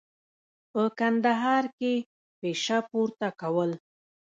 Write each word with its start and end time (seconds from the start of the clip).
په 0.71 0.83
کندهار 0.99 1.63
کې 1.77 1.93
پشه 2.39 2.79
پورته 2.89 3.29
کول. 3.41 3.71